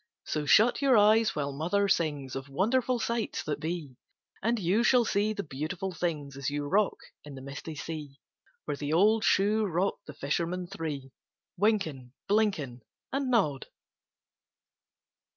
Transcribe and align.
So 0.23 0.47
shut 0.47 0.81
your 0.81 0.97
eyes 0.97 1.35
while 1.35 1.51
mother 1.53 1.87
sings 1.87 2.35
Of 2.35 2.49
wonderful 2.49 2.97
sights 2.97 3.43
that 3.43 3.59
be, 3.59 3.97
And 4.41 4.57
you 4.57 4.83
shall 4.83 5.05
see 5.05 5.31
the 5.31 5.43
beautiful 5.43 5.93
things 5.93 6.35
As 6.35 6.49
you 6.49 6.65
rock 6.67 6.97
in 7.23 7.35
the 7.35 7.41
misty 7.43 7.75
sea, 7.75 8.19
Where 8.65 8.75
the 8.75 8.93
old 8.93 9.23
shoe 9.23 9.63
rocked 9.63 10.07
the 10.07 10.15
fishermen 10.15 10.65
three, 10.65 11.11
Wynken, 11.55 12.13
Blynken, 12.27 12.81
And 13.13 13.29
Nod. 13.29 13.67